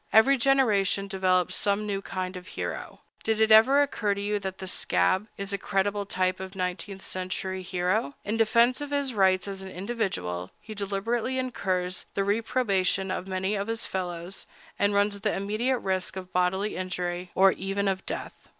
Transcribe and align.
Every 0.11 0.35
generation 0.35 1.07
develops 1.07 1.53
some 1.53 1.85
new 1.85 2.01
kind 2.01 2.35
of 2.35 2.47
hero. 2.47 3.01
Did 3.23 3.39
it 3.39 3.51
ever 3.51 3.83
occur 3.83 4.15
to 4.15 4.19
you 4.19 4.39
that 4.39 4.57
the 4.57 4.65
"scab" 4.65 5.27
is 5.37 5.53
a 5.53 5.59
creditable 5.59 6.07
type 6.07 6.39
of 6.39 6.55
nineteenth 6.55 7.03
century 7.03 7.61
hero? 7.61 8.15
In 8.25 8.35
defense 8.35 8.81
of 8.81 8.89
his 8.89 9.13
rights 9.13 9.47
as 9.47 9.61
an 9.61 9.69
individual, 9.69 10.49
he 10.59 10.73
deliberately 10.73 11.37
incurs 11.37 12.07
the 12.15 12.23
reprobation 12.23 13.11
of 13.11 13.27
many 13.27 13.53
of 13.53 13.67
his 13.67 13.85
fellows, 13.85 14.47
and 14.79 14.95
runs 14.95 15.19
the 15.19 15.35
immediate 15.35 15.77
risk 15.77 16.15
of 16.15 16.33
bodily 16.33 16.75
injury, 16.75 17.29
or 17.35 17.51
even 17.51 17.87
of 17.87 18.03
death. 18.07 18.33